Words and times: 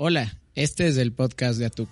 Hola, 0.00 0.38
este 0.54 0.86
es 0.86 0.96
el 0.96 1.12
podcast 1.12 1.58
de 1.58 1.66
Atuk. 1.66 1.90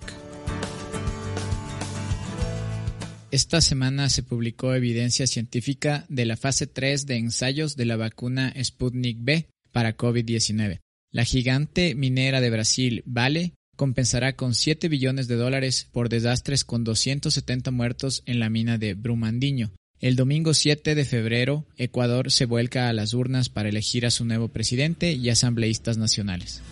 Esta 3.32 3.60
semana 3.60 4.09
se 4.11 4.22
publicó 4.22 4.75
evidencia 4.75 5.27
científica 5.27 6.06
de 6.08 6.24
la 6.24 6.37
fase 6.37 6.69
3 6.69 7.06
de 7.06 7.16
ensayos 7.16 7.74
de 7.74 7.84
la 7.84 7.96
vacuna 7.96 8.54
Sputnik 8.62 9.16
B 9.21 9.48
para 9.72 9.96
COVID-19. 9.96 10.79
La 11.11 11.24
gigante 11.24 11.96
minera 11.96 12.40
de 12.40 12.48
Brasil, 12.48 13.03
Vale, 13.06 13.55
compensará 13.75 14.36
con 14.36 14.54
7 14.54 14.88
billones 14.88 15.27
de 15.27 15.34
dólares 15.34 15.88
por 15.91 16.09
desastres 16.09 16.62
con 16.64 16.84
270 16.84 17.73
muertos 17.73 18.23
en 18.25 18.38
la 18.38 18.48
mina 18.48 18.79
de 18.79 18.95
Brumadinho. 18.95 19.73
El 19.98 20.14
domingo 20.14 20.54
7 20.54 20.95
de 20.95 21.04
febrero, 21.04 21.66
Ecuador 21.77 22.30
se 22.30 22.45
vuelca 22.45 22.88
a 22.88 22.93
las 22.93 23.14
urnas 23.14 23.48
para 23.48 23.68
elegir 23.68 24.07
a 24.07 24.12
su 24.12 24.25
nuevo 24.25 24.46
presidente 24.46 25.12
y 25.12 25.29
asambleístas 25.29 25.98
nacionales. 25.98 26.62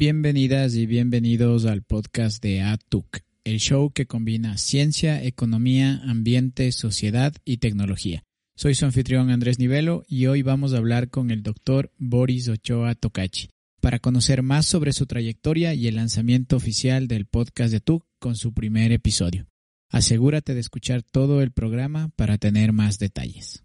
Bienvenidas 0.00 0.76
y 0.76 0.86
bienvenidos 0.86 1.66
al 1.66 1.82
podcast 1.82 2.42
de 2.42 2.62
ATUC, 2.62 3.18
el 3.44 3.58
show 3.58 3.90
que 3.92 4.06
combina 4.06 4.56
ciencia, 4.56 5.22
economía, 5.22 6.00
ambiente, 6.06 6.72
sociedad 6.72 7.34
y 7.44 7.58
tecnología. 7.58 8.24
Soy 8.56 8.74
su 8.74 8.86
anfitrión 8.86 9.28
Andrés 9.28 9.58
Nivelo 9.58 10.04
y 10.08 10.24
hoy 10.24 10.40
vamos 10.40 10.72
a 10.72 10.78
hablar 10.78 11.10
con 11.10 11.30
el 11.30 11.42
doctor 11.42 11.92
Boris 11.98 12.48
Ochoa 12.48 12.94
Tokachi 12.94 13.50
para 13.82 13.98
conocer 13.98 14.42
más 14.42 14.64
sobre 14.64 14.94
su 14.94 15.04
trayectoria 15.04 15.74
y 15.74 15.86
el 15.86 15.96
lanzamiento 15.96 16.56
oficial 16.56 17.06
del 17.06 17.26
podcast 17.26 17.70
de 17.70 17.76
ATUC 17.76 18.02
con 18.18 18.36
su 18.36 18.54
primer 18.54 18.92
episodio. 18.92 19.48
Asegúrate 19.90 20.54
de 20.54 20.60
escuchar 20.60 21.02
todo 21.02 21.42
el 21.42 21.50
programa 21.50 22.08
para 22.16 22.38
tener 22.38 22.72
más 22.72 22.98
detalles. 22.98 23.62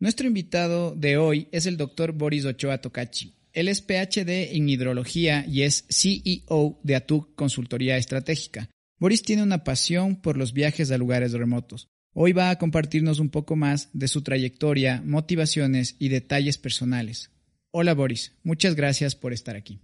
Nuestro 0.00 0.26
invitado 0.26 0.94
de 0.94 1.16
hoy 1.16 1.48
es 1.50 1.64
el 1.64 1.78
doctor 1.78 2.12
Boris 2.12 2.44
Ochoa 2.44 2.82
Tokachi, 2.82 3.37
él 3.52 3.68
es 3.68 3.82
PhD 3.82 4.56
en 4.56 4.68
hidrología 4.68 5.44
y 5.46 5.62
es 5.62 5.84
CEO 5.88 6.80
de 6.82 6.96
ATUC 6.96 7.34
Consultoría 7.34 7.96
Estratégica. 7.96 8.68
Boris 8.98 9.22
tiene 9.22 9.42
una 9.42 9.64
pasión 9.64 10.16
por 10.16 10.36
los 10.36 10.52
viajes 10.52 10.90
a 10.90 10.98
lugares 10.98 11.32
remotos. 11.32 11.88
Hoy 12.14 12.32
va 12.32 12.50
a 12.50 12.58
compartirnos 12.58 13.20
un 13.20 13.30
poco 13.30 13.54
más 13.54 13.90
de 13.92 14.08
su 14.08 14.22
trayectoria, 14.22 15.02
motivaciones 15.04 15.96
y 15.98 16.08
detalles 16.08 16.58
personales. 16.58 17.30
Hola 17.70 17.94
Boris, 17.94 18.32
muchas 18.42 18.74
gracias 18.74 19.14
por 19.14 19.32
estar 19.32 19.56
aquí. 19.56 19.80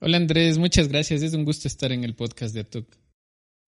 Hola 0.00 0.16
Andrés, 0.16 0.58
muchas 0.58 0.88
gracias. 0.88 1.22
Es 1.22 1.34
un 1.34 1.44
gusto 1.44 1.68
estar 1.68 1.92
en 1.92 2.04
el 2.04 2.14
podcast 2.14 2.54
de 2.54 2.60
ATUC. 2.60 2.96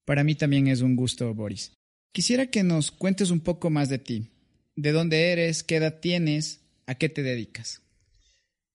Para 0.04 0.24
mí 0.24 0.34
también 0.34 0.68
es 0.68 0.80
un 0.80 0.96
gusto, 0.96 1.34
Boris. 1.34 1.72
Quisiera 2.12 2.46
que 2.46 2.62
nos 2.62 2.90
cuentes 2.90 3.30
un 3.30 3.40
poco 3.40 3.70
más 3.70 3.88
de 3.88 3.98
ti. 3.98 4.30
¿De 4.76 4.92
dónde 4.92 5.32
eres? 5.32 5.62
¿Qué 5.62 5.76
edad 5.76 6.00
tienes? 6.00 6.60
¿A 6.86 6.94
qué 6.94 7.08
te 7.08 7.22
dedicas? 7.22 7.82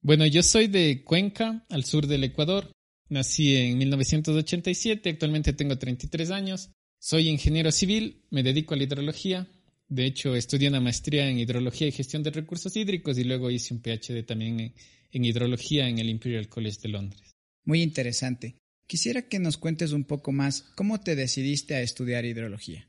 Bueno, 0.03 0.25
yo 0.25 0.41
soy 0.41 0.67
de 0.67 1.03
Cuenca, 1.03 1.63
al 1.69 1.85
sur 1.85 2.07
del 2.07 2.23
Ecuador. 2.23 2.71
Nací 3.09 3.55
en 3.55 3.77
1987, 3.77 5.09
actualmente 5.09 5.53
tengo 5.53 5.77
33 5.77 6.31
años. 6.31 6.71
Soy 6.99 7.29
ingeniero 7.29 7.71
civil, 7.71 8.23
me 8.31 8.41
dedico 8.41 8.73
a 8.73 8.77
la 8.77 8.83
hidrología. 8.83 9.47
De 9.87 10.05
hecho, 10.05 10.35
estudié 10.35 10.69
una 10.69 10.79
maestría 10.79 11.29
en 11.29 11.37
hidrología 11.37 11.87
y 11.87 11.91
gestión 11.91 12.23
de 12.23 12.31
recursos 12.31 12.75
hídricos 12.75 13.17
y 13.19 13.25
luego 13.25 13.51
hice 13.51 13.75
un 13.75 13.81
PhD 13.81 14.23
también 14.25 14.73
en, 15.11 15.25
hidrología 15.25 15.87
en 15.87 15.99
el 15.99 16.09
Imperial 16.09 16.47
College 16.47 16.79
de 16.81 16.89
Londres. 16.89 17.35
Muy 17.65 17.83
interesante. 17.83 18.55
Quisiera 18.87 19.21
que 19.27 19.37
nos 19.37 19.57
cuentes 19.57 19.91
un 19.91 20.05
poco 20.05 20.31
más 20.31 20.63
cómo 20.75 20.99
te 20.99 21.15
decidiste 21.15 21.75
a 21.75 21.81
estudiar 21.81 22.25
hidrología. 22.25 22.87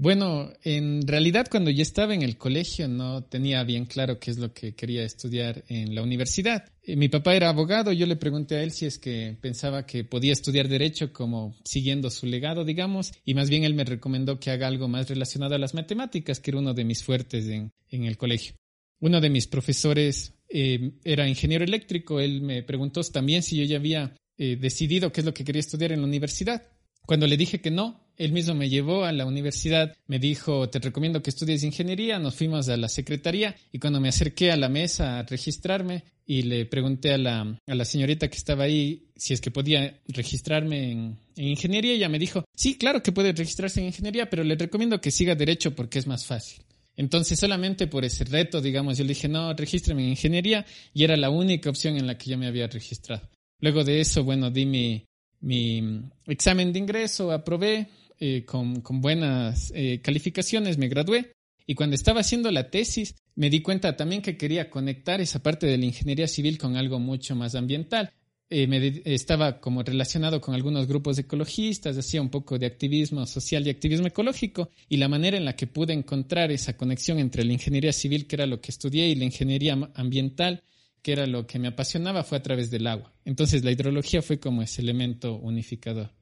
Bueno, 0.00 0.52
en 0.62 1.04
realidad 1.08 1.48
cuando 1.50 1.72
yo 1.72 1.82
estaba 1.82 2.14
en 2.14 2.22
el 2.22 2.38
colegio 2.38 2.86
no 2.86 3.24
tenía 3.24 3.64
bien 3.64 3.84
claro 3.84 4.20
qué 4.20 4.30
es 4.30 4.38
lo 4.38 4.54
que 4.54 4.76
quería 4.76 5.02
estudiar 5.02 5.64
en 5.66 5.92
la 5.92 6.04
universidad. 6.04 6.70
Eh, 6.84 6.94
mi 6.94 7.08
papá 7.08 7.34
era 7.34 7.48
abogado, 7.48 7.90
yo 7.90 8.06
le 8.06 8.14
pregunté 8.14 8.54
a 8.54 8.62
él 8.62 8.70
si 8.70 8.86
es 8.86 8.96
que 9.00 9.36
pensaba 9.40 9.86
que 9.86 10.04
podía 10.04 10.32
estudiar 10.32 10.68
derecho 10.68 11.12
como 11.12 11.56
siguiendo 11.64 12.10
su 12.10 12.26
legado, 12.26 12.64
digamos, 12.64 13.12
y 13.24 13.34
más 13.34 13.50
bien 13.50 13.64
él 13.64 13.74
me 13.74 13.82
recomendó 13.82 14.38
que 14.38 14.52
haga 14.52 14.68
algo 14.68 14.86
más 14.86 15.08
relacionado 15.08 15.56
a 15.56 15.58
las 15.58 15.74
matemáticas, 15.74 16.38
que 16.38 16.52
era 16.52 16.60
uno 16.60 16.74
de 16.74 16.84
mis 16.84 17.02
fuertes 17.02 17.48
en, 17.48 17.72
el 17.90 18.16
colegio. 18.16 18.54
Uno 19.00 19.20
de 19.20 19.30
mis 19.30 19.48
profesores 19.48 20.34
eh, 20.48 20.92
era 21.02 21.28
ingeniero 21.28 21.64
eléctrico, 21.64 22.20
él 22.20 22.40
me 22.40 22.62
preguntó 22.62 23.02
también 23.02 23.42
si 23.42 23.56
yo 23.56 23.64
ya 23.64 23.78
había 23.78 24.14
eh, 24.36 24.56
decidido 24.60 25.10
qué 25.10 25.22
es 25.22 25.24
lo 25.24 25.34
que 25.34 25.44
quería 25.44 25.58
estudiar 25.58 25.90
en 25.90 26.02
la 26.02 26.06
universidad. 26.06 26.62
Cuando 27.04 27.26
le 27.26 27.36
dije 27.36 27.60
que 27.60 27.72
no, 27.72 28.07
él 28.18 28.32
mismo 28.32 28.54
me 28.54 28.68
llevó 28.68 29.04
a 29.04 29.12
la 29.12 29.24
universidad, 29.24 29.96
me 30.08 30.18
dijo, 30.18 30.68
te 30.68 30.80
recomiendo 30.80 31.22
que 31.22 31.30
estudies 31.30 31.62
ingeniería, 31.62 32.18
nos 32.18 32.34
fuimos 32.34 32.68
a 32.68 32.76
la 32.76 32.88
secretaría 32.88 33.54
y 33.70 33.78
cuando 33.78 34.00
me 34.00 34.08
acerqué 34.08 34.50
a 34.50 34.56
la 34.56 34.68
mesa 34.68 35.20
a 35.20 35.22
registrarme 35.22 36.02
y 36.26 36.42
le 36.42 36.66
pregunté 36.66 37.14
a 37.14 37.18
la, 37.18 37.58
a 37.66 37.74
la 37.74 37.84
señorita 37.84 38.28
que 38.28 38.36
estaba 38.36 38.64
ahí 38.64 39.06
si 39.16 39.34
es 39.34 39.40
que 39.40 39.52
podía 39.52 40.00
registrarme 40.08 40.90
en, 40.90 41.18
ingeniería, 41.36 41.92
ella 41.92 42.08
me 42.08 42.18
dijo, 42.18 42.44
sí, 42.54 42.76
claro 42.76 43.02
que 43.02 43.12
puede 43.12 43.32
registrarse 43.32 43.80
en 43.80 43.86
ingeniería, 43.86 44.28
pero 44.28 44.42
le 44.42 44.56
recomiendo 44.56 45.00
que 45.00 45.12
siga 45.12 45.36
derecho 45.36 45.76
porque 45.76 46.00
es 46.00 46.08
más 46.08 46.26
fácil. 46.26 46.64
Entonces, 46.96 47.38
solamente 47.38 47.86
por 47.86 48.04
ese 48.04 48.24
reto, 48.24 48.60
digamos, 48.60 48.98
yo 48.98 49.04
le 49.04 49.10
dije, 49.10 49.28
no, 49.28 49.54
regístrame 49.54 50.02
en 50.02 50.10
ingeniería 50.10 50.66
y 50.92 51.04
era 51.04 51.16
la 51.16 51.30
única 51.30 51.70
opción 51.70 51.96
en 51.96 52.08
la 52.08 52.18
que 52.18 52.30
yo 52.30 52.36
me 52.36 52.48
había 52.48 52.66
registrado. 52.66 53.28
Luego 53.60 53.84
de 53.84 54.00
eso, 54.00 54.24
bueno, 54.24 54.50
di 54.50 54.66
mi, 54.66 55.04
mi 55.40 56.02
examen 56.26 56.72
de 56.72 56.80
ingreso, 56.80 57.30
aprobé 57.30 57.86
eh, 58.20 58.44
con, 58.44 58.82
buenas 59.00 59.72
eh, 59.74 60.00
calificaciones, 60.02 60.78
me 60.78 60.88
gradué. 60.88 61.32
Y 61.66 61.74
cuando 61.74 61.94
estaba 61.94 62.20
haciendo 62.20 62.50
la 62.50 62.70
tesis, 62.70 63.14
me 63.34 63.50
di 63.50 63.60
cuenta 63.60 63.96
también 63.96 64.22
que 64.22 64.36
quería 64.36 64.70
conectar 64.70 65.20
esa 65.20 65.42
parte 65.42 65.66
de 65.66 65.78
la 65.78 65.84
ingeniería 65.84 66.26
civil 66.26 66.58
con 66.58 66.76
algo 66.76 66.98
mucho 66.98 67.36
más 67.36 67.54
ambiental. 67.54 68.12
Eh, 68.50 69.02
estaba 69.04 69.60
como 69.60 69.82
relacionado 69.82 70.40
con 70.40 70.54
algunos 70.54 70.86
grupos 70.86 71.18
ecologistas, 71.18 71.98
hacía 71.98 72.22
un 72.22 72.30
poco 72.30 72.58
de 72.58 72.64
activismo 72.64 73.26
social 73.26 73.66
y 73.66 73.70
activismo 73.70 74.06
ecológico, 74.06 74.70
y 74.88 74.96
la 74.96 75.08
manera 75.08 75.36
en 75.36 75.44
la 75.44 75.54
que 75.54 75.66
pude 75.66 75.92
encontrar 75.92 76.50
esa 76.50 76.74
conexión 76.74 77.18
entre 77.18 77.44
la 77.44 77.52
ingeniería 77.52 77.92
civil, 77.92 78.26
que 78.26 78.36
era 78.36 78.46
lo 78.46 78.62
que 78.62 78.70
estudié, 78.70 79.08
y 79.08 79.16
la 79.16 79.26
ingeniería 79.26 79.90
ambiental, 79.94 80.62
que 81.02 81.12
era 81.12 81.26
lo 81.26 81.46
que 81.46 81.58
me 81.58 81.68
apasionaba, 81.68 82.24
fue 82.24 82.38
a 82.38 82.42
través 82.42 82.70
del 82.70 82.86
agua. 82.86 83.12
Entonces 83.26 83.62
la 83.62 83.70
hidrología 83.70 84.22
fue 84.22 84.40
como 84.40 84.62
ese 84.62 84.80
elemento 84.80 85.36
unificador. 85.36 86.17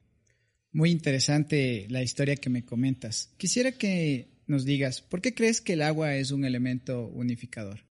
Muy 0.72 0.90
interesante 0.90 1.86
la 1.88 2.02
historia 2.02 2.36
que 2.36 2.50
me 2.50 2.64
comentas. 2.64 3.32
Quisiera 3.36 3.72
que 3.72 4.28
nos 4.46 4.64
digas, 4.64 5.00
¿por 5.00 5.20
qué 5.20 5.34
crees 5.34 5.60
que 5.60 5.74
el 5.74 5.82
agua 5.82 6.14
es 6.16 6.30
un 6.30 6.44
elemento 6.44 7.06
unificador? 7.08 7.86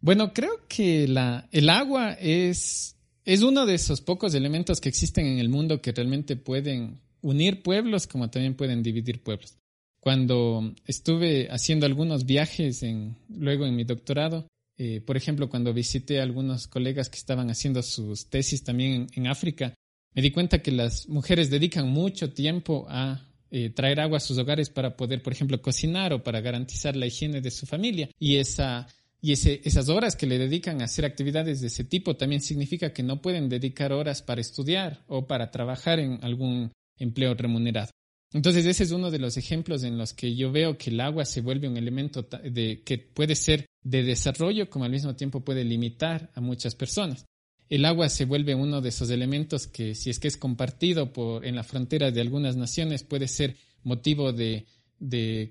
Bueno, 0.00 0.32
creo 0.32 0.66
que 0.68 1.04
el 1.04 1.70
agua 1.70 2.12
es, 2.12 2.96
es 3.24 3.42
uno 3.42 3.66
de 3.66 3.74
esos 3.74 4.00
pocos 4.00 4.34
elementos 4.34 4.80
que 4.80 4.88
existen 4.88 5.26
en 5.26 5.38
el 5.38 5.48
mundo 5.48 5.80
que 5.80 5.92
realmente 5.92 6.36
pueden 6.36 7.00
unir 7.22 7.62
pueblos 7.62 8.06
como 8.06 8.28
también 8.30 8.54
pueden 8.54 8.82
dividir 8.82 9.22
pueblos. 9.22 9.56
Cuando 10.00 10.74
estuve 10.86 11.48
haciendo 11.50 11.86
algunos 11.86 12.26
viajes 12.26 12.82
en, 12.82 13.16
luego 13.30 13.64
en 13.64 13.74
mi 13.74 13.84
doctorado, 13.84 14.46
eh, 14.76 15.00
por 15.00 15.16
ejemplo, 15.16 15.48
cuando 15.48 15.72
visité 15.72 16.20
a 16.20 16.24
algunos 16.24 16.66
colegas 16.66 17.08
que 17.08 17.16
estaban 17.16 17.48
haciendo 17.48 17.82
sus 17.82 18.28
tesis 18.28 18.64
también 18.64 19.06
en, 19.14 19.26
África, 19.26 19.72
me 20.14 20.22
di 20.22 20.30
cuenta 20.30 20.62
que 20.62 20.72
las 20.72 21.08
mujeres 21.08 21.50
dedican 21.50 21.88
mucho 21.88 22.32
tiempo 22.32 22.86
a 22.88 23.26
eh, 23.50 23.70
traer 23.70 24.00
agua 24.00 24.18
a 24.18 24.20
sus 24.20 24.38
hogares 24.38 24.70
para 24.70 24.96
poder, 24.96 25.22
por 25.22 25.32
ejemplo, 25.32 25.60
cocinar 25.60 26.12
o 26.12 26.22
para 26.22 26.40
garantizar 26.40 26.96
la 26.96 27.06
higiene 27.06 27.40
de 27.40 27.50
su 27.50 27.66
familia. 27.66 28.08
Y 28.18 28.36
esa 28.36 28.88
y 29.24 29.32
esas 29.32 29.88
horas 29.88 30.16
que 30.16 30.26
le 30.26 30.36
dedican 30.36 30.82
a 30.82 30.84
hacer 30.84 31.06
actividades 31.06 31.62
de 31.62 31.68
ese 31.68 31.82
tipo 31.82 32.14
también 32.14 32.42
significa 32.42 32.92
que 32.92 33.02
no 33.02 33.22
pueden 33.22 33.48
dedicar 33.48 33.90
horas 33.90 34.20
para 34.20 34.42
estudiar 34.42 35.02
o 35.06 35.26
para 35.26 35.50
trabajar 35.50 35.98
en 35.98 36.18
algún 36.20 36.72
empleo 36.98 37.32
remunerado. 37.32 37.88
Entonces 38.34 38.66
ese 38.66 38.84
es 38.84 38.90
uno 38.90 39.10
de 39.10 39.18
los 39.18 39.38
ejemplos 39.38 39.82
en 39.82 39.96
los 39.96 40.12
que 40.12 40.34
yo 40.36 40.52
veo 40.52 40.76
que 40.76 40.90
el 40.90 41.00
agua 41.00 41.24
se 41.24 41.40
vuelve 41.40 41.68
un 41.68 41.78
elemento 41.78 42.20
de, 42.22 42.82
que 42.84 42.98
puede 42.98 43.34
ser 43.34 43.64
de 43.82 44.02
desarrollo 44.02 44.68
como 44.68 44.84
al 44.84 44.90
mismo 44.90 45.16
tiempo 45.16 45.40
puede 45.40 45.64
limitar 45.64 46.30
a 46.34 46.42
muchas 46.42 46.74
personas. 46.74 47.24
El 47.68 47.84
agua 47.84 48.08
se 48.08 48.24
vuelve 48.24 48.54
uno 48.54 48.80
de 48.80 48.90
esos 48.90 49.10
elementos 49.10 49.66
que 49.66 49.94
si 49.94 50.10
es 50.10 50.18
que 50.18 50.28
es 50.28 50.36
compartido 50.36 51.12
por, 51.12 51.46
en 51.46 51.56
la 51.56 51.64
frontera 51.64 52.10
de 52.10 52.20
algunas 52.20 52.56
naciones 52.56 53.02
puede 53.02 53.28
ser 53.28 53.56
motivo 53.82 54.32
de, 54.32 54.66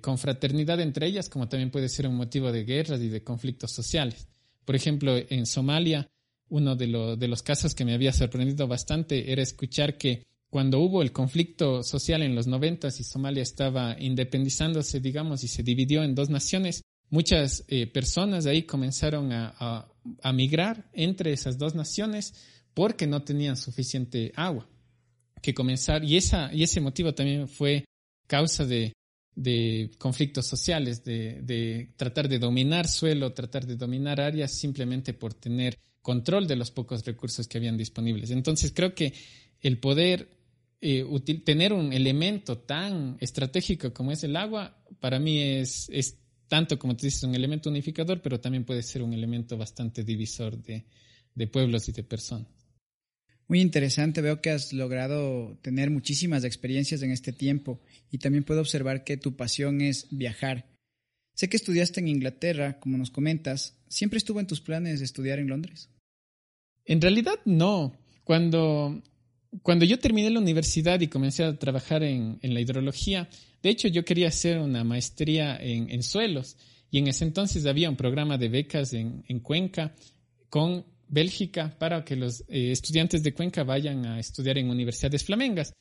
confraternidad 0.02 0.80
entre 0.80 1.08
ellas 1.08 1.30
como 1.30 1.48
también 1.48 1.70
puede 1.70 1.90
ser 1.90 2.08
un 2.08 2.16
motivo 2.16 2.52
de 2.52 2.64
guerras 2.64 3.02
y 3.02 3.10
de 3.10 3.24
conflictos 3.24 3.72
sociales. 3.72 4.28
Por 4.66 4.76
ejemplo, 4.76 5.16
en 5.18 5.46
Somalia, 5.46 6.10
uno 6.50 6.76
de, 6.76 7.16
de 7.18 7.28
los 7.28 7.44
casos 7.44 7.76
que 7.76 7.86
me 7.86 7.94
había 7.94 8.14
sorprendido 8.14 8.68
bastante 8.68 9.32
era 9.32 9.42
escuchar 9.42 9.98
que 9.98 10.24
cuando 10.54 10.80
hubo 10.80 11.02
el 11.02 11.12
conflicto 11.12 11.82
social 11.82 12.22
en 12.22 12.36
los 12.36 12.46
noventas 12.46 13.00
y 13.00 13.04
Somalia 13.04 13.42
estaba 13.42 13.96
independizándose, 14.00 15.00
digamos, 15.00 15.44
y 15.44 15.48
se 15.48 15.64
dividió 15.64 16.04
en 16.04 16.14
dos 16.14 16.30
naciones, 16.30 16.84
muchas 17.14 17.64
eh, 17.68 17.86
personas 17.86 18.44
de 18.44 18.50
ahí 18.50 18.64
comenzaron 18.64 19.32
a, 19.32 19.88
migrar 20.34 20.90
entre 20.94 21.32
esas 21.32 21.60
dos 21.60 21.76
naciones 21.76 22.34
porque 22.74 23.06
no 23.06 23.22
tenían 23.22 23.56
suficiente 23.56 24.34
agua. 24.36 24.68
Que 25.40 25.54
comenzar, 25.54 26.04
y, 26.04 26.18
esa, 26.18 26.52
y 26.52 26.64
ese 26.64 26.82
motivo 26.82 27.14
también 27.14 27.48
fue 27.48 27.86
causa 28.26 28.66
de, 28.66 28.94
conflictos 30.00 30.48
sociales, 30.48 31.04
de, 31.04 31.42
de, 31.44 31.94
tratar 31.98 32.28
de 32.28 32.40
dominar 32.40 32.88
suelo, 32.88 33.32
tratar 33.32 33.68
de 33.68 33.76
dominar 33.76 34.20
áreas 34.20 34.52
simplemente 34.52 35.14
por 35.14 35.36
tener 35.36 35.78
control 36.02 36.48
de 36.48 36.56
los 36.56 36.72
pocos 36.72 37.06
recursos 37.06 37.48
que 37.48 37.60
habían 37.60 37.78
disponibles. 37.78 38.32
Entonces 38.32 38.72
creo 38.76 38.96
que 38.96 39.14
el 39.62 39.78
poder 39.80 40.30
eh, 40.82 41.06
tener 41.46 41.74
un 41.74 41.94
elemento 41.94 42.58
tan 42.58 43.18
estratégico 43.20 43.94
como 43.94 44.12
es 44.12 44.24
el 44.24 44.36
agua, 44.36 44.84
para 45.00 45.20
mí 45.20 45.40
es 45.40 45.90
tanto, 46.54 46.78
como 46.78 46.96
te 46.96 47.08
dices, 47.08 47.24
un 47.24 47.34
elemento 47.34 47.72
unificador, 47.72 48.22
pero 48.22 48.40
también 48.40 48.64
puede 48.64 48.84
ser 48.84 49.02
un 49.02 49.12
elemento 49.12 49.58
bastante 49.58 50.04
divisor 50.04 50.62
de, 50.62 50.86
de 51.34 51.48
pueblos 51.48 51.90
y 51.90 51.94
de 51.94 52.04
personas. 52.04 52.48
Muy 53.48 53.60
interesante, 53.60 54.22
veo 54.22 54.40
que 54.40 54.52
has 54.52 54.72
logrado 54.72 55.58
tener 55.64 55.90
muchísimas 55.90 56.44
experiencias 56.44 57.02
en 57.02 57.10
este 57.10 57.34
tiempo 57.34 57.82
y 58.12 58.20
también 58.20 58.44
puedo 58.44 58.62
observar 58.62 59.04
que 59.04 59.18
tu 59.18 59.36
pasión 59.36 59.82
es 59.82 60.06
viajar. 60.12 60.70
Sé 61.34 61.50
que 61.50 61.58
estudiaste 61.58 62.02
en 62.02 62.08
Inglaterra, 62.08 62.80
como 62.80 63.00
nos 63.00 63.10
comentas. 63.10 63.76
¿Siempre 63.88 64.18
estuvo 64.18 64.40
en 64.40 64.46
tus 64.46 64.62
planes 64.62 65.02
estudiar 65.02 65.40
en 65.40 65.48
Londres? 65.48 65.90
En 66.86 67.02
realidad 67.02 67.40
no. 67.46 67.98
Cuando, 68.24 69.02
cuando 69.62 69.86
yo 69.86 70.00
terminé 70.00 70.30
la 70.30 70.40
universidad 70.40 71.00
y 71.02 71.08
comencé 71.08 71.44
a 71.44 71.58
trabajar 71.58 72.04
en, 72.04 72.40
la 72.42 72.60
hidrología, 72.60 73.30
de 73.62 73.70
hecho 73.70 73.88
yo 73.88 74.04
quería 74.04 74.30
hacer 74.30 74.60
una 74.60 74.84
maestría 74.84 75.58
en, 75.58 76.02
suelos 76.02 76.58
y 76.90 77.00
en 77.00 77.08
ese 77.08 77.26
entonces 77.26 77.66
había 77.66 77.90
un 77.90 77.96
programa 77.96 78.38
de 78.38 78.50
becas 78.50 78.94
en, 78.94 79.22
Cuenca 79.42 79.94
con 80.50 80.86
Bélgica 81.08 81.76
para 81.78 82.04
que 82.04 82.16
los 82.16 82.42
eh, 82.48 82.72
estudiantes 82.72 83.22
de 83.22 83.34
Cuenca 83.34 83.64
vayan 83.64 84.06
a 84.06 84.20
estudiar 84.20 84.58
en 84.58 84.70
universidades 84.70 85.24
flamengas. 85.24 85.74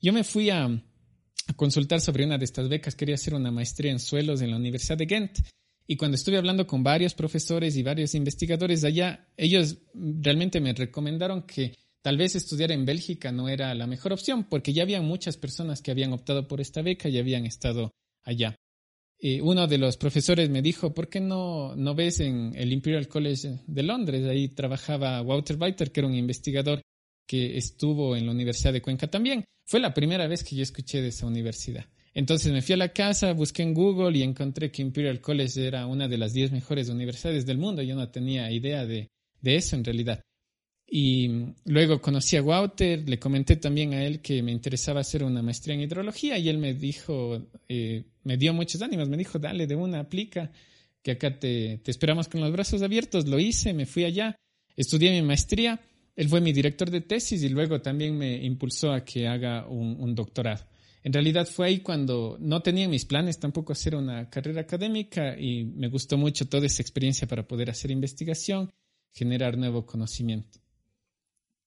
Yo 0.00 0.12
me 0.12 0.24
fui 0.24 0.48
a, 0.48 0.64
a 0.64 1.52
consultar 1.54 2.00
sobre 2.00 2.24
una 2.24 2.38
de 2.38 2.44
estas 2.44 2.68
becas, 2.68 2.94
quería 2.94 3.16
hacer 3.16 3.34
una 3.34 3.50
maestría 3.50 3.92
en 3.92 3.98
suelos 3.98 4.40
en 4.40 4.50
la 4.50 4.56
Universidad 4.56 4.96
de 4.96 5.06
Ghent. 5.06 5.38
Y 5.86 5.96
cuando 5.96 6.14
estuve 6.14 6.38
hablando 6.38 6.66
con 6.66 6.82
varios 6.82 7.14
profesores 7.14 7.76
y 7.76 7.82
varios 7.82 8.14
investigadores 8.14 8.84
allá, 8.84 9.28
ellos 9.36 9.78
realmente 9.92 10.60
me 10.60 10.72
recomendaron 10.72 11.42
que 11.42 11.74
tal 12.02 12.16
vez 12.16 12.34
estudiar 12.34 12.72
en 12.72 12.84
Bélgica 12.84 13.32
no 13.32 13.48
era 13.48 13.74
la 13.74 13.86
mejor 13.86 14.12
opción, 14.12 14.44
porque 14.44 14.72
ya 14.72 14.82
había 14.82 15.02
muchas 15.02 15.36
personas 15.36 15.82
que 15.82 15.90
habían 15.90 16.12
optado 16.12 16.46
por 16.48 16.60
esta 16.60 16.82
beca 16.82 17.08
y 17.08 17.18
habían 17.18 17.46
estado 17.46 17.90
allá. 18.24 18.56
Y 19.18 19.40
uno 19.40 19.66
de 19.66 19.78
los 19.78 19.96
profesores 19.96 20.48
me 20.48 20.62
dijo, 20.62 20.94
¿por 20.94 21.08
qué 21.08 21.20
no, 21.20 21.76
no 21.76 21.94
ves 21.94 22.20
en 22.20 22.52
el 22.56 22.72
Imperial 22.72 23.06
College 23.06 23.60
de 23.66 23.82
Londres? 23.82 24.26
Ahí 24.26 24.48
trabajaba 24.48 25.20
Walter 25.20 25.56
Weiter, 25.60 25.92
que 25.92 26.00
era 26.00 26.08
un 26.08 26.14
investigador 26.14 26.80
que 27.26 27.58
estuvo 27.58 28.16
en 28.16 28.26
la 28.26 28.32
Universidad 28.32 28.72
de 28.72 28.80
Cuenca 28.80 29.08
también. 29.08 29.44
Fue 29.66 29.78
la 29.78 29.92
primera 29.92 30.26
vez 30.26 30.42
que 30.42 30.56
yo 30.56 30.62
escuché 30.62 31.02
de 31.02 31.08
esa 31.08 31.26
universidad. 31.26 31.84
Entonces 32.12 32.52
me 32.52 32.62
fui 32.62 32.72
a 32.72 32.78
la 32.78 32.92
casa, 32.92 33.32
busqué 33.32 33.62
en 33.62 33.74
Google 33.74 34.18
y 34.18 34.22
encontré 34.22 34.72
que 34.72 34.82
Imperial 34.82 35.20
College 35.20 35.66
era 35.66 35.86
una 35.86 36.08
de 36.08 36.18
las 36.18 36.32
10 36.32 36.50
mejores 36.50 36.88
universidades 36.88 37.46
del 37.46 37.58
mundo. 37.58 37.82
Yo 37.82 37.94
no 37.94 38.10
tenía 38.10 38.50
idea 38.50 38.84
de, 38.84 39.10
eso 39.42 39.76
en 39.76 39.84
realidad. 39.84 40.20
Y 40.92 41.54
luego 41.66 42.00
conocí 42.00 42.36
a 42.36 42.42
Walter, 42.42 43.08
le 43.08 43.18
comenté 43.18 43.56
también 43.56 43.94
a 43.94 44.04
él 44.04 44.20
que 44.20 44.42
me 44.42 44.50
interesaba 44.50 45.00
hacer 45.00 45.22
una 45.22 45.40
maestría 45.40 45.76
en 45.76 45.82
hidrología 45.82 46.36
y 46.36 46.48
él 46.48 46.58
me 46.58 46.74
dijo, 46.74 47.46
eh, 47.68 48.04
me 48.24 48.36
dio 48.36 48.52
muchos 48.52 48.82
ánimos, 48.82 49.08
me 49.08 49.16
dijo, 49.16 49.38
dale 49.38 49.68
de 49.68 49.76
una, 49.76 50.00
aplica, 50.00 50.50
que 51.00 51.12
acá 51.12 51.38
te, 51.38 51.78
te 51.78 51.90
esperamos 51.90 52.28
con 52.28 52.40
los 52.40 52.50
brazos 52.50 52.82
abiertos. 52.82 53.28
Lo 53.28 53.38
hice, 53.38 53.72
me 53.72 53.86
fui 53.86 54.04
allá, 54.04 54.34
estudié 54.76 55.12
mi 55.12 55.22
maestría 55.22 55.80
él 56.20 56.28
fue 56.28 56.42
mi 56.42 56.52
director 56.52 56.90
de 56.90 57.00
tesis 57.00 57.42
y 57.42 57.48
luego 57.48 57.80
también 57.80 58.16
me 58.18 58.44
impulsó 58.44 58.92
a 58.92 59.04
que 59.04 59.26
haga 59.26 59.66
un, 59.66 60.14
doctorado. 60.14 60.66
En 61.02 61.14
realidad 61.14 61.46
fue 61.46 61.68
ahí 61.68 61.80
cuando 61.80 62.36
no 62.38 62.60
tenía 62.60 62.90
mis 62.90 63.06
planes 63.06 63.38
tampoco 63.38 63.72
hacer 63.72 63.94
una 63.94 64.28
carrera 64.28 64.60
académica 64.60 65.34
y 65.40 65.64
me 65.64 65.88
gustó 65.88 66.18
mucho 66.18 66.46
toda 66.46 66.66
esa 66.66 66.82
experiencia 66.82 67.26
para 67.26 67.48
poder 67.48 67.70
hacer 67.70 67.90
investigación, 67.90 68.70
generar 69.12 69.56
nuevo 69.56 69.86
conocimiento. 69.86 70.60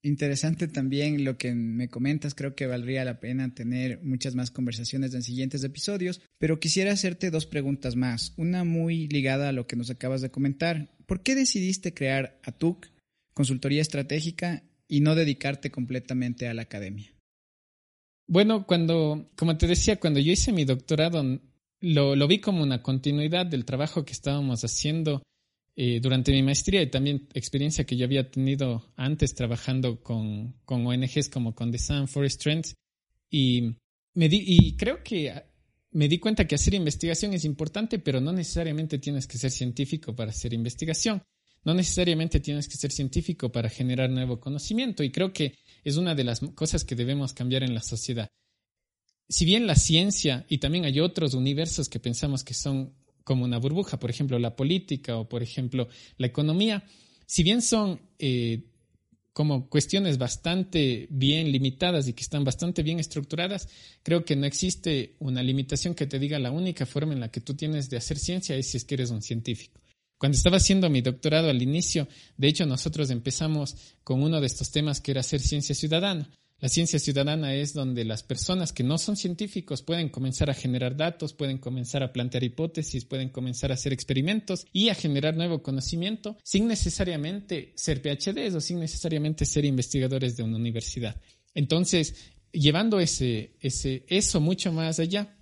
Interesante 0.06 0.68
también 0.68 1.24
lo 1.24 1.38
que 1.38 1.56
me 1.56 1.88
comentas, 1.88 2.36
creo 2.36 2.56
que 2.56 2.68
valdría 2.68 3.06
la 3.06 3.22
pena 3.22 3.56
tener 3.56 4.04
muchas 4.04 4.36
más 4.36 4.52
conversaciones 4.52 5.14
en 5.14 5.24
siguientes 5.24 5.64
episodios, 5.64 6.20
pero 6.38 6.60
quisiera 6.60 6.92
hacerte 6.92 7.32
dos 7.32 7.46
preguntas 7.46 7.96
más, 7.96 8.34
una 8.36 8.66
muy 8.66 9.08
ligada 9.08 9.48
a 9.48 9.54
lo 9.54 9.66
que 9.66 9.78
nos 9.78 9.90
acabas 9.90 10.20
de 10.20 10.30
comentar. 10.30 10.90
¿Por 11.06 11.24
qué 11.24 11.36
decidiste 11.36 11.94
crear 11.94 12.38
ATUC 12.44 12.88
consultoría 13.34 13.82
estratégica 13.82 14.64
y 14.90 15.00
no 15.00 15.16
dedicarte 15.16 15.72
completamente 15.72 16.50
a 16.50 16.54
la 16.54 16.64
academia? 16.64 17.14
Bueno, 18.28 18.66
cuando, 18.68 19.32
como 19.38 19.58
te 19.58 19.68
decía, 19.68 20.00
cuando 20.02 20.20
yo 20.20 20.34
hice 20.34 20.52
mi 20.52 20.66
doctorado, 20.66 21.40
lo, 21.80 22.28
vi 22.28 22.40
como 22.40 22.64
una 22.64 22.82
continuidad 22.82 23.46
del 23.46 23.66
trabajo 23.66 24.06
que 24.06 24.14
estábamos 24.14 24.64
haciendo 24.64 25.24
eh, 25.76 26.00
durante 26.00 26.32
mi 26.32 26.44
maestría 26.44 26.82
y 26.82 26.92
también 26.92 27.28
experiencia 27.34 27.84
que 27.84 27.98
yo 27.98 28.06
había 28.06 28.30
tenido 28.30 28.92
antes 28.96 29.34
trabajando 29.34 30.02
con, 30.02 30.54
con 30.66 30.86
ONGs 30.86 31.30
como 31.30 31.56
con 31.56 31.72
The 31.72 31.80
Sun 31.80 32.08
Forest 32.08 32.42
Trends. 32.42 32.76
Y, 33.30 33.76
me 34.14 34.30
di, 34.30 34.44
y 34.46 34.76
creo 34.76 35.04
que 35.04 35.34
me 35.92 36.08
di 36.08 36.20
cuenta 36.20 36.48
que 36.48 36.56
hacer 36.56 36.74
investigación 36.74 37.34
es 37.34 37.46
importante, 37.46 38.00
pero 38.00 38.22
no 38.22 38.32
necesariamente 38.32 39.00
tienes 39.00 39.26
que 39.26 39.38
ser 39.38 39.52
científico 39.52 40.16
para 40.16 40.32
hacer 40.32 40.54
investigación. 40.54 41.24
No 41.66 41.74
necesariamente 41.74 42.40
tienes 42.40 42.68
que 42.68 42.78
ser 42.78 42.92
científico 42.92 43.52
para 43.52 43.70
generar 43.70 44.10
nuevo 44.10 44.40
conocimiento 44.40 45.04
y 45.04 45.12
creo 45.12 45.32
que 45.32 45.56
es 45.84 45.98
una 45.98 46.14
de 46.14 46.26
las 46.26 46.42
cosas 46.56 46.84
que 46.84 46.96
debemos 46.96 47.34
cambiar 47.34 47.64
en 47.64 47.74
la 47.74 47.82
sociedad. 47.82 48.30
Si 49.30 49.46
bien 49.46 49.66
la 49.66 49.76
ciencia 49.76 50.46
y 50.50 50.58
también 50.58 50.86
hay 50.86 51.00
otros 51.00 51.34
universos 51.34 51.90
que 51.90 52.00
pensamos 52.00 52.44
que 52.44 52.54
son 52.54 52.94
como 53.24 53.46
una 53.46 53.58
burbuja, 53.58 54.00
por 54.00 54.10
ejemplo 54.10 54.40
la 54.40 54.56
política 54.56 55.18
o 55.18 55.28
por 55.28 55.44
ejemplo 55.44 55.88
la 56.18 56.28
economía, 56.28 56.84
si 57.26 57.44
bien 57.44 57.62
son 57.62 58.00
eh, 58.20 58.64
como 59.34 59.68
cuestiones 59.68 60.18
bastante 60.18 61.08
bien 61.10 61.52
limitadas 61.52 62.08
y 62.08 62.14
que 62.14 62.22
están 62.22 62.44
bastante 62.44 62.84
bien 62.84 63.00
estructuradas, 63.00 63.68
creo 64.04 64.24
que 64.24 64.36
no 64.36 64.46
existe 64.46 65.16
una 65.20 65.42
limitación 65.42 65.96
que 65.96 66.06
te 66.06 66.20
diga 66.20 66.38
la 66.38 66.52
única 66.52 66.86
forma 66.86 67.14
en 67.14 67.20
la 67.20 67.32
que 67.32 67.42
tú 67.42 67.56
tienes 67.56 67.90
de 67.90 67.98
hacer 67.98 68.20
ciencia 68.20 68.56
es 68.56 68.70
si 68.70 68.78
es 68.78 68.86
que 68.86 68.94
eres 68.94 69.10
un 69.10 69.24
científico. 69.24 69.82
Cuando 70.20 70.38
estaba 70.38 70.58
haciendo 70.58 70.90
mi 70.90 71.02
doctorado 71.02 71.50
al 71.50 71.62
inicio, 71.62 72.08
de 72.38 72.48
hecho 72.48 72.66
nosotros 72.66 73.10
empezamos 73.10 73.76
con 74.04 74.22
uno 74.22 74.40
de 74.40 74.48
estos 74.48 74.72
temas 74.72 75.02
que 75.02 75.12
era 75.12 75.22
hacer 75.22 75.42
ciencia 75.42 75.74
ciudadana. 75.76 76.30
La 76.64 76.70
ciencia 76.70 76.98
ciudadana 76.98 77.54
es 77.56 77.74
donde 77.74 78.06
las 78.06 78.24
personas 78.24 78.72
que 78.72 78.86
no 78.86 78.98
son 78.98 79.18
científicos 79.18 79.82
pueden 79.82 80.08
comenzar 80.08 80.50
a 80.50 80.54
generar 80.54 80.96
datos, 80.96 81.34
pueden 81.34 81.58
comenzar 81.58 82.04
a 82.04 82.14
plantear 82.14 82.46
hipótesis, 82.46 83.04
pueden 83.04 83.28
comenzar 83.28 83.72
a 83.72 83.74
hacer 83.74 83.92
experimentos 83.92 84.66
y 84.72 84.88
a 84.88 84.96
generar 84.96 85.36
nuevo 85.36 85.62
conocimiento 85.62 86.38
sin 86.42 86.70
necesariamente 86.70 87.74
ser 87.76 88.02
PhDs 88.02 88.56
o 88.56 88.62
sin 88.62 88.80
necesariamente 88.80 89.44
ser 89.44 89.66
investigadores 89.66 90.38
de 90.38 90.44
una 90.44 90.56
universidad. 90.56 91.20
Entonces, 91.54 92.16
llevando 92.54 93.02
ese, 93.02 93.58
ese, 93.60 94.06
eso 94.08 94.40
mucho 94.40 94.72
más 94.72 95.02
allá, 95.02 95.33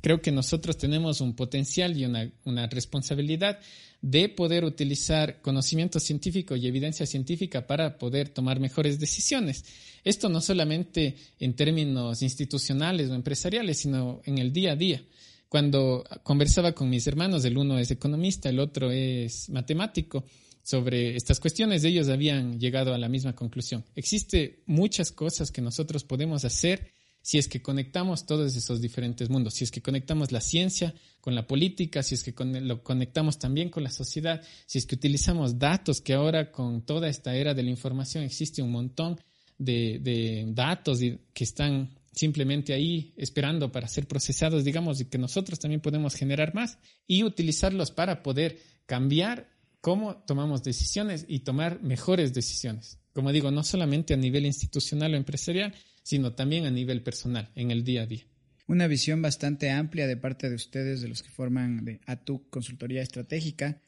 creo 0.00 0.20
que 0.20 0.32
nosotros 0.32 0.76
tenemos 0.76 1.20
un 1.20 1.34
potencial 1.34 1.96
y 1.96 2.04
una, 2.04 2.66
responsabilidad 2.68 3.58
de 4.02 4.28
poder 4.28 4.64
utilizar 4.64 5.40
conocimiento 5.40 5.98
científico 5.98 6.54
y 6.54 6.66
evidencia 6.66 7.06
científica 7.06 7.66
para 7.66 7.98
poder 7.98 8.28
tomar 8.28 8.60
mejores 8.60 9.00
decisiones. 9.00 9.64
Esto 10.04 10.28
no 10.28 10.40
solamente 10.40 11.16
en 11.40 11.54
términos 11.54 12.22
institucionales 12.22 13.10
o 13.10 13.14
empresariales, 13.14 13.78
sino 13.78 14.20
en 14.24 14.38
el 14.38 14.52
día 14.52 14.72
a 14.72 14.76
día. 14.76 15.02
Cuando 15.48 16.04
conversaba 16.22 16.72
con 16.72 16.90
mis 16.90 17.06
hermanos, 17.06 17.44
el 17.44 17.56
uno 17.56 17.78
es 17.78 17.90
economista, 17.90 18.48
el 18.48 18.58
otro 18.58 18.90
es 18.90 19.48
matemático, 19.48 20.24
sobre 20.66 21.14
estas 21.14 21.38
cuestiones, 21.38 21.84
ellos 21.84 22.08
habían 22.08 22.58
llegado 22.58 22.92
a 22.92 22.98
la 22.98 23.08
misma 23.08 23.36
conclusión. 23.36 23.84
Existe 23.94 24.64
muchas 24.66 25.12
cosas 25.12 25.52
que 25.52 25.62
nosotros 25.62 26.02
podemos 26.02 26.44
hacer 26.44 26.95
si 27.26 27.38
es 27.38 27.48
que 27.48 27.60
conectamos 27.60 28.24
todos 28.24 28.54
esos 28.54 28.80
diferentes 28.80 29.28
mundos, 29.30 29.54
si 29.54 29.64
es 29.64 29.72
que 29.72 29.82
conectamos 29.82 30.30
la 30.30 30.40
ciencia 30.40 30.94
con 31.20 31.34
la 31.34 31.44
política, 31.44 32.04
si 32.04 32.14
es 32.14 32.22
que 32.22 32.32
lo 32.44 32.84
conectamos 32.84 33.40
también 33.40 33.68
con 33.68 33.82
la 33.82 33.90
sociedad, 33.90 34.40
si 34.64 34.78
es 34.78 34.86
que 34.86 34.94
utilizamos 34.94 35.58
datos, 35.58 36.00
que 36.00 36.14
ahora 36.14 36.52
con 36.52 36.82
toda 36.82 37.08
esta 37.08 37.34
era 37.34 37.52
de 37.52 37.64
la 37.64 37.70
información 37.70 38.22
existe 38.22 38.62
un 38.62 38.70
montón 38.70 39.20
de, 39.58 40.44
datos 40.50 41.00
que 41.00 41.42
están 41.42 41.98
simplemente 42.12 42.72
ahí 42.72 43.12
esperando 43.16 43.72
para 43.72 43.88
ser 43.88 44.06
procesados, 44.06 44.62
digamos, 44.62 45.00
y 45.00 45.06
que 45.06 45.18
nosotros 45.18 45.58
también 45.58 45.80
podemos 45.80 46.14
generar 46.14 46.54
más 46.54 46.78
y 47.08 47.24
utilizarlos 47.24 47.90
para 47.90 48.22
poder 48.22 48.60
cambiar 48.86 49.48
cómo 49.80 50.22
tomamos 50.28 50.62
decisiones 50.62 51.24
y 51.26 51.40
tomar 51.40 51.82
mejores 51.82 52.32
decisiones. 52.32 53.00
Como 53.12 53.32
digo, 53.32 53.50
no 53.50 53.64
solamente 53.64 54.14
a 54.14 54.16
nivel 54.16 54.46
institucional 54.46 55.14
o 55.14 55.16
empresarial, 55.16 55.74
sino 56.06 56.34
también 56.34 56.66
a 56.66 56.70
nivel 56.70 57.02
personal, 57.02 57.50
en 57.56 57.72
el 57.72 57.82
día 57.82 58.02
a 58.02 58.06
día. 58.06 58.28
Una 58.68 58.86
visión 58.86 59.22
bastante 59.22 59.70
amplia 59.70 60.06
de 60.06 60.16
parte 60.16 60.48
de 60.48 60.54
ustedes, 60.54 61.00
de 61.00 61.08
los 61.08 61.20
que 61.20 61.30
forman 61.30 61.84
de 61.84 62.00
ATUC 62.06 62.48
Consultoría 62.48 63.02
Estratégica. 63.02 63.82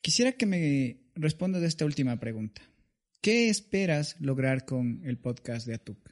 Quisiera 0.00 0.32
que 0.32 0.44
me 0.44 1.02
responda 1.14 1.60
de 1.60 1.68
esta 1.68 1.84
última 1.84 2.18
pregunta. 2.18 2.62
¿Qué 3.20 3.48
esperas 3.48 4.16
lograr 4.18 4.64
con 4.64 5.02
el 5.04 5.18
podcast 5.18 5.64
de 5.68 5.74
ATUC? 5.74 6.10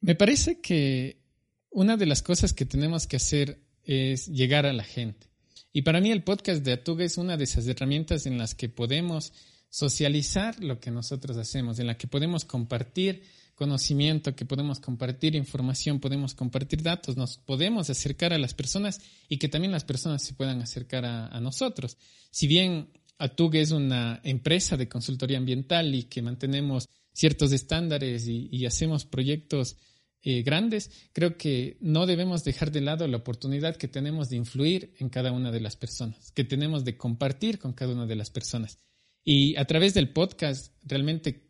Me 0.00 0.14
parece 0.14 0.62
que 0.62 1.20
una 1.68 1.98
de 1.98 2.06
las 2.06 2.22
cosas 2.22 2.54
que 2.54 2.64
tenemos 2.64 3.06
que 3.06 3.16
hacer 3.16 3.60
es 3.84 4.26
llegar 4.26 4.64
a 4.64 4.72
la 4.72 4.84
gente. 4.84 5.26
Y 5.70 5.82
para 5.82 6.00
mí 6.00 6.10
el 6.10 6.24
podcast 6.24 6.64
de 6.64 6.72
ATUC 6.72 7.00
es 7.00 7.18
una 7.18 7.36
de 7.36 7.44
esas 7.44 7.66
herramientas 7.66 8.24
en 8.24 8.38
las 8.38 8.54
que 8.54 8.70
podemos 8.70 9.34
socializar 9.68 10.64
lo 10.64 10.80
que 10.80 10.90
nosotros 10.90 11.36
hacemos, 11.36 11.78
en 11.78 11.88
la 11.88 11.98
que 11.98 12.06
podemos 12.06 12.46
compartir 12.46 13.22
conocimiento, 13.60 14.34
que 14.34 14.46
podemos 14.46 14.80
compartir 14.80 15.36
información, 15.36 16.00
podemos 16.00 16.34
compartir 16.34 16.82
datos, 16.82 17.18
nos 17.18 17.36
podemos 17.36 17.90
acercar 17.90 18.32
a 18.32 18.38
las 18.38 18.54
personas 18.54 19.02
y 19.28 19.36
que 19.36 19.50
también 19.50 19.70
las 19.70 19.84
personas 19.84 20.24
se 20.24 20.32
puedan 20.32 20.62
acercar 20.62 21.04
a, 21.04 21.38
nosotros. 21.40 21.98
Si 22.30 22.46
bien 22.46 22.88
Atug 23.18 23.56
es 23.56 23.70
una 23.70 24.18
empresa 24.24 24.78
de 24.78 24.88
consultoría 24.88 25.36
ambiental 25.36 25.94
y 25.94 26.04
que 26.04 26.22
mantenemos 26.22 26.88
ciertos 27.12 27.52
estándares 27.52 28.26
y, 28.26 28.64
hacemos 28.64 29.04
proyectos 29.04 29.76
eh, 30.22 30.40
grandes, 30.40 30.90
creo 31.12 31.36
que 31.36 31.76
no 31.82 32.06
debemos 32.06 32.44
dejar 32.44 32.72
de 32.72 32.80
lado 32.80 33.06
la 33.08 33.18
oportunidad 33.18 33.76
que 33.76 33.88
tenemos 33.88 34.30
de 34.30 34.36
influir 34.36 34.94
en 35.00 35.10
cada 35.10 35.32
una 35.32 35.52
de 35.52 35.60
las 35.60 35.76
personas, 35.76 36.32
que 36.32 36.44
tenemos 36.44 36.86
de 36.86 36.96
compartir 36.96 37.58
con 37.58 37.74
cada 37.74 37.92
una 37.92 38.06
de 38.06 38.16
las 38.16 38.30
personas. 38.30 38.78
Y 39.22 39.54
a 39.56 39.66
través 39.66 39.92
del 39.92 40.14
podcast 40.14 40.72
realmente 40.82 41.49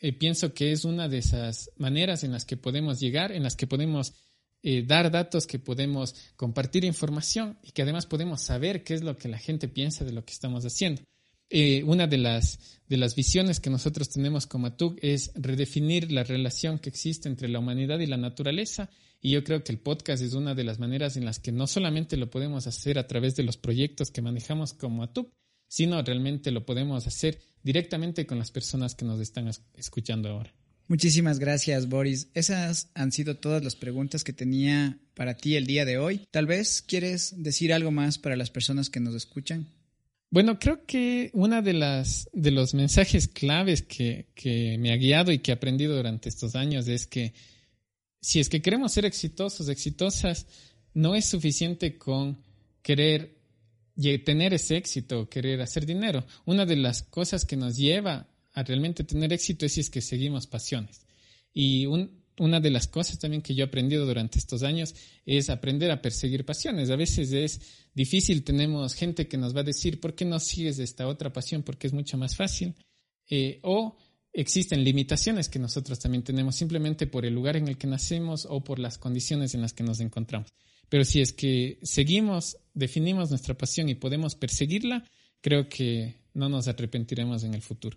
eh, 0.00 0.12
pienso 0.12 0.54
que 0.54 0.72
es 0.72 0.84
una 0.84 1.08
de 1.08 1.18
esas 1.18 1.70
maneras 1.76 2.24
en 2.24 2.32
las 2.32 2.44
que 2.44 2.56
podemos 2.56 2.98
llegar, 2.98 3.32
en 3.32 3.42
las 3.42 3.54
que 3.54 3.66
podemos 3.66 4.14
eh, 4.62 4.82
dar 4.86 5.10
datos, 5.10 5.46
que 5.46 5.58
podemos 5.58 6.14
compartir 6.36 6.84
información 6.84 7.58
y 7.62 7.72
que 7.72 7.82
además 7.82 8.06
podemos 8.06 8.42
saber 8.42 8.82
qué 8.82 8.94
es 8.94 9.02
lo 9.02 9.16
que 9.16 9.28
la 9.28 9.38
gente 9.38 9.68
piensa 9.68 10.04
de 10.04 10.12
lo 10.12 10.24
que 10.24 10.32
estamos 10.32 10.64
haciendo. 10.64 11.02
Eh, 11.48 11.82
una 11.84 12.06
de 12.06 12.18
las, 12.18 12.80
de 12.86 12.96
las 12.96 13.14
visiones 13.14 13.58
que 13.58 13.70
nosotros 13.70 14.08
tenemos 14.08 14.46
como 14.46 14.68
ATUG 14.68 14.98
es 15.02 15.32
redefinir 15.34 16.12
la 16.12 16.22
relación 16.22 16.78
que 16.78 16.88
existe 16.88 17.28
entre 17.28 17.48
la 17.48 17.58
humanidad 17.58 17.98
y 17.98 18.06
la 18.06 18.16
naturaleza 18.16 18.88
y 19.20 19.32
yo 19.32 19.44
creo 19.44 19.62
que 19.62 19.72
el 19.72 19.80
podcast 19.80 20.22
es 20.22 20.34
una 20.34 20.54
de 20.54 20.64
las 20.64 20.78
maneras 20.78 21.16
en 21.16 21.24
las 21.24 21.40
que 21.40 21.52
no 21.52 21.66
solamente 21.66 22.16
lo 22.16 22.30
podemos 22.30 22.66
hacer 22.66 22.98
a 22.98 23.06
través 23.06 23.36
de 23.36 23.42
los 23.42 23.56
proyectos 23.56 24.10
que 24.10 24.22
manejamos 24.22 24.72
como 24.72 25.02
ATUG, 25.02 25.30
sino 25.70 26.02
realmente 26.02 26.50
lo 26.50 26.66
podemos 26.66 27.06
hacer 27.06 27.38
directamente 27.62 28.26
con 28.26 28.40
las 28.40 28.50
personas 28.50 28.96
que 28.96 29.04
nos 29.04 29.20
están 29.20 29.48
escuchando 29.76 30.28
ahora. 30.28 30.52
Muchísimas 30.88 31.38
gracias, 31.38 31.88
Boris. 31.88 32.28
Esas 32.34 32.90
han 32.94 33.12
sido 33.12 33.36
todas 33.36 33.62
las 33.62 33.76
preguntas 33.76 34.24
que 34.24 34.32
tenía 34.32 34.98
para 35.14 35.36
ti 35.36 35.54
el 35.54 35.66
día 35.66 35.84
de 35.84 35.96
hoy. 35.96 36.26
Tal 36.32 36.46
vez 36.46 36.82
quieres 36.82 37.34
decir 37.36 37.72
algo 37.72 37.92
más 37.92 38.18
para 38.18 38.34
las 38.34 38.50
personas 38.50 38.90
que 38.90 38.98
nos 38.98 39.14
escuchan. 39.14 39.68
Bueno, 40.32 40.58
creo 40.58 40.84
que 40.86 41.30
una 41.34 41.62
de 41.62 41.74
las 41.74 42.28
de 42.32 42.50
los 42.50 42.74
mensajes 42.74 43.28
claves 43.28 43.82
que, 43.82 44.26
que 44.34 44.76
me 44.78 44.92
ha 44.92 44.96
guiado 44.96 45.30
y 45.30 45.38
que 45.38 45.52
he 45.52 45.54
aprendido 45.54 45.94
durante 45.96 46.28
estos 46.28 46.56
años 46.56 46.88
es 46.88 47.06
que 47.06 47.32
si 48.20 48.40
es 48.40 48.48
que 48.48 48.60
queremos 48.60 48.92
ser 48.92 49.04
exitosos, 49.04 49.68
exitosas, 49.68 50.46
no 50.94 51.14
es 51.14 51.26
suficiente 51.26 51.96
con 51.96 52.38
querer 52.82 53.39
y 53.96 54.16
tener 54.18 54.54
ese 54.54 54.76
éxito, 54.76 55.28
querer 55.28 55.60
hacer 55.60 55.86
dinero. 55.86 56.24
Una 56.46 56.66
de 56.66 56.76
las 56.76 57.02
cosas 57.02 57.44
que 57.44 57.56
nos 57.56 57.76
lleva 57.76 58.28
a 58.52 58.62
realmente 58.62 59.04
tener 59.04 59.32
éxito 59.32 59.66
es 59.66 59.72
si 59.72 59.80
es 59.80 59.90
que 59.90 60.00
seguimos 60.00 60.46
pasiones. 60.46 61.06
Y 61.52 61.86
una 61.86 62.60
de 62.60 62.70
las 62.70 62.86
cosas 62.86 63.18
también 63.18 63.42
que 63.42 63.54
yo 63.54 63.64
he 63.64 63.66
aprendido 63.66 64.06
durante 64.06 64.38
estos 64.38 64.62
años 64.62 64.94
es 65.26 65.50
aprender 65.50 65.90
a 65.90 66.00
perseguir 66.00 66.44
pasiones. 66.44 66.90
A 66.90 66.96
veces 66.96 67.32
es 67.32 67.60
difícil, 67.94 68.44
tenemos 68.44 68.94
gente 68.94 69.28
que 69.28 69.36
nos 69.36 69.54
va 69.54 69.60
a 69.60 69.64
decir, 69.64 70.00
¿por 70.00 70.14
qué 70.14 70.24
no 70.24 70.40
sigues 70.40 70.78
esta 70.78 71.06
otra 71.06 71.32
pasión? 71.32 71.62
Porque 71.62 71.86
es 71.86 71.92
mucho 71.92 72.16
más 72.16 72.36
fácil. 72.36 72.74
Eh, 73.28 73.60
o 73.62 73.96
existen 74.32 74.84
limitaciones 74.84 75.48
que 75.48 75.58
nosotros 75.58 75.98
también 75.98 76.22
tenemos 76.22 76.56
simplemente 76.56 77.06
por 77.06 77.24
el 77.26 77.34
lugar 77.34 77.56
en 77.56 77.68
el 77.68 77.76
que 77.76 77.86
nacemos 77.86 78.46
o 78.48 78.62
por 78.62 78.78
las 78.78 78.98
condiciones 78.98 79.54
en 79.54 79.62
las 79.62 79.72
que 79.72 79.82
nos 79.82 80.00
encontramos. 80.00 80.52
Pero 80.90 81.04
si 81.06 81.22
es 81.22 81.32
que 81.32 81.78
seguimos, 81.82 82.58
definimos 82.74 83.30
nuestra 83.30 83.56
pasión 83.56 83.88
y 83.88 83.94
podemos 83.94 84.34
perseguirla, 84.34 85.04
creo 85.40 85.68
que 85.70 86.16
no 86.34 86.50
nos 86.50 86.68
arrepentiremos 86.68 87.44
en 87.44 87.54
el 87.54 87.62
futuro. 87.62 87.96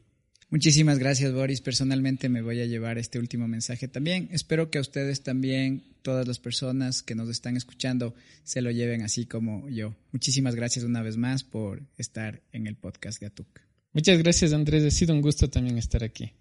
Muchísimas 0.49 0.99
gracias, 0.99 1.33
Boris. 1.33 1.61
Personalmente 1.61 2.29
me 2.29 2.43
voy 2.43 2.61
a 2.61 2.67
llevar 2.67 2.99
este 2.99 3.17
último 3.17 3.47
mensaje 3.47 3.87
también. 3.87 4.29
Espero 4.31 4.69
que 4.69 4.77
a 4.77 4.81
ustedes 4.81 5.23
también, 5.23 5.83
todas 6.03 6.27
las 6.27 6.37
personas 6.37 7.01
que 7.01 7.15
nos 7.15 7.27
están 7.29 7.57
escuchando, 7.57 8.13
se 8.43 8.61
lo 8.61 8.69
lleven 8.69 9.01
así 9.01 9.25
como 9.25 9.67
yo. 9.69 9.95
Muchísimas 10.11 10.53
gracias 10.53 10.85
una 10.85 11.01
vez 11.01 11.17
más 11.17 11.43
por 11.43 11.81
estar 11.97 12.43
en 12.51 12.67
el 12.67 12.75
podcast 12.75 13.19
Gatuk. 13.19 13.61
Muchas 13.93 14.19
gracias, 14.19 14.53
Andrés. 14.53 14.83
Ha 14.83 14.91
sido 14.91 15.15
un 15.15 15.21
gusto 15.21 15.49
también 15.49 15.79
estar 15.79 16.03
aquí. 16.03 16.33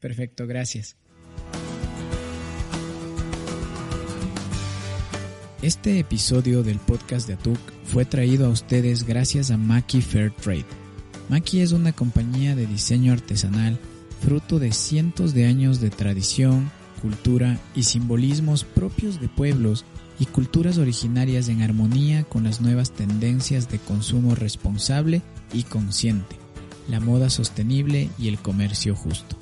Perfecto, 0.00 0.46
gracias. 0.46 0.96
Este 5.66 5.98
episodio 5.98 6.62
del 6.62 6.78
podcast 6.78 7.26
de 7.26 7.34
Atuk 7.34 7.58
fue 7.86 8.04
traído 8.04 8.46
a 8.46 8.50
ustedes 8.50 9.02
gracias 9.02 9.50
a 9.50 9.56
Maki 9.56 10.00
Fair 10.00 10.30
Trade. 10.30 10.64
Maki 11.28 11.58
es 11.58 11.72
una 11.72 11.90
compañía 11.90 12.54
de 12.54 12.68
diseño 12.68 13.12
artesanal 13.12 13.76
fruto 14.20 14.60
de 14.60 14.70
cientos 14.70 15.34
de 15.34 15.46
años 15.46 15.80
de 15.80 15.90
tradición, 15.90 16.70
cultura 17.02 17.58
y 17.74 17.82
simbolismos 17.82 18.62
propios 18.62 19.20
de 19.20 19.26
pueblos 19.26 19.84
y 20.20 20.26
culturas 20.26 20.78
originarias 20.78 21.48
en 21.48 21.62
armonía 21.62 22.22
con 22.22 22.44
las 22.44 22.60
nuevas 22.60 22.92
tendencias 22.92 23.68
de 23.68 23.80
consumo 23.80 24.36
responsable 24.36 25.20
y 25.52 25.64
consciente, 25.64 26.36
la 26.88 27.00
moda 27.00 27.28
sostenible 27.28 28.08
y 28.20 28.28
el 28.28 28.38
comercio 28.38 28.94
justo. 28.94 29.36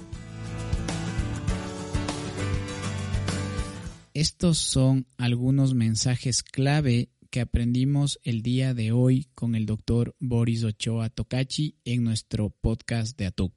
Estos 4.25 4.57
son 4.57 5.07
algunos 5.19 5.75
mensajes 5.75 6.43
clave 6.43 7.11
que 7.29 7.43
aprendimos 7.43 8.19
el 8.23 8.41
día 8.41 8.73
de 8.73 8.91
hoy 8.91 9.29
con 9.35 9.55
el 9.55 9.67
doctor 9.67 10.17
Boris 10.19 10.65
Ochoa 10.65 11.11
Tokachi 11.11 11.77
en 11.85 12.05
nuestro 12.05 12.49
podcast 12.49 13.19
de 13.19 13.27
ATUC. 13.27 13.53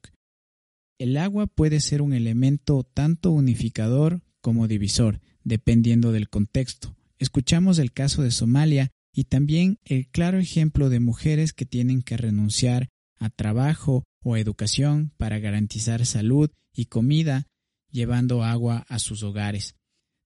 El 0.99 1.15
agua 1.15 1.47
puede 1.47 1.79
ser 1.79 2.01
un 2.01 2.11
elemento 2.11 2.83
tanto 2.83 3.31
unificador 3.31 4.23
como 4.41 4.67
divisor, 4.67 5.21
dependiendo 5.45 6.11
del 6.11 6.27
contexto. 6.27 6.97
Escuchamos 7.17 7.79
el 7.79 7.93
caso 7.93 8.21
de 8.21 8.31
Somalia 8.31 8.91
y 9.13 9.23
también 9.23 9.79
el 9.85 10.09
claro 10.09 10.37
ejemplo 10.37 10.89
de 10.89 10.99
mujeres 10.99 11.53
que 11.53 11.65
tienen 11.65 12.01
que 12.01 12.17
renunciar 12.17 12.89
a 13.19 13.29
trabajo 13.29 14.03
o 14.21 14.35
educación 14.35 15.13
para 15.15 15.39
garantizar 15.39 16.05
salud 16.05 16.51
y 16.73 16.87
comida, 16.87 17.47
llevando 17.89 18.43
agua 18.43 18.85
a 18.89 18.99
sus 18.99 19.23
hogares. 19.23 19.76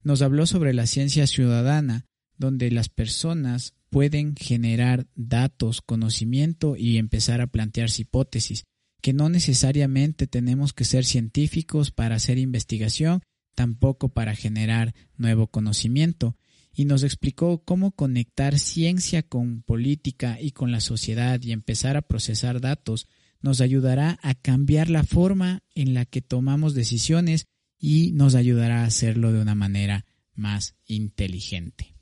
Nos 0.03 0.21
habló 0.21 0.45
sobre 0.45 0.73
la 0.73 0.87
ciencia 0.87 1.27
ciudadana, 1.27 2.05
donde 2.37 2.71
las 2.71 2.89
personas 2.89 3.75
pueden 3.89 4.35
generar 4.35 5.07
datos, 5.15 5.81
conocimiento 5.81 6.75
y 6.75 6.97
empezar 6.97 7.41
a 7.41 7.47
plantearse 7.47 8.03
hipótesis, 8.03 8.63
que 9.01 9.13
no 9.13 9.29
necesariamente 9.29 10.27
tenemos 10.27 10.73
que 10.73 10.85
ser 10.85 11.05
científicos 11.05 11.91
para 11.91 12.15
hacer 12.15 12.37
investigación, 12.37 13.21
tampoco 13.53 14.09
para 14.09 14.35
generar 14.35 14.95
nuevo 15.17 15.47
conocimiento, 15.47 16.37
y 16.73 16.85
nos 16.85 17.03
explicó 17.03 17.63
cómo 17.63 17.91
conectar 17.91 18.57
ciencia 18.57 19.23
con 19.23 19.61
política 19.61 20.39
y 20.39 20.51
con 20.51 20.71
la 20.71 20.79
sociedad 20.79 21.41
y 21.43 21.51
empezar 21.51 21.97
a 21.97 22.01
procesar 22.01 22.61
datos 22.61 23.07
nos 23.41 23.59
ayudará 23.59 24.19
a 24.21 24.35
cambiar 24.35 24.89
la 24.89 25.03
forma 25.03 25.63
en 25.75 25.93
la 25.93 26.05
que 26.05 26.21
tomamos 26.21 26.73
decisiones 26.73 27.47
y 27.81 28.11
nos 28.11 28.35
ayudará 28.35 28.83
a 28.83 28.85
hacerlo 28.85 29.33
de 29.33 29.41
una 29.41 29.55
manera 29.55 30.05
más 30.35 30.75
inteligente. 30.85 31.95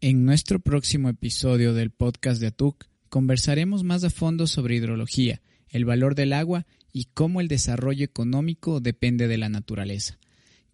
En 0.00 0.24
nuestro 0.24 0.60
próximo 0.60 1.10
episodio 1.10 1.74
del 1.74 1.90
podcast 1.90 2.40
de 2.40 2.46
Atuk 2.46 2.86
conversaremos 3.10 3.82
más 3.82 4.04
a 4.04 4.10
fondo 4.10 4.46
sobre 4.46 4.76
hidrología, 4.76 5.42
el 5.68 5.84
valor 5.84 6.14
del 6.14 6.32
agua 6.32 6.66
y 6.92 7.06
cómo 7.12 7.40
el 7.40 7.48
desarrollo 7.48 8.04
económico 8.04 8.80
depende 8.80 9.28
de 9.28 9.36
la 9.36 9.48
naturaleza. 9.48 10.18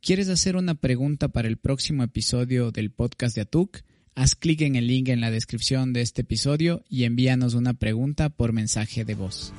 ¿Quieres 0.01 0.29
hacer 0.29 0.55
una 0.55 0.75
pregunta 0.75 1.29
para 1.29 1.49
el 1.49 1.57
próximo 1.57 2.05
episodio 2.05 2.71
del 2.71 2.93
podcast 2.93 3.35
de 3.35 3.43
Atuk? 3.43 3.79
Haz 4.15 4.35
clic 4.35 4.61
en 4.61 4.77
el 4.77 4.87
link 4.87 5.09
en 5.09 5.21
la 5.21 5.31
descripción 5.31 5.93
de 5.93 6.03
este 6.03 6.23
episodio 6.23 6.85
y 6.89 7.05
envíanos 7.05 7.55
una 7.55 7.75
pregunta 7.75 8.29
por 8.29 8.53
mensaje 8.53 9.05
de 9.05 9.15
voz. 9.15 9.53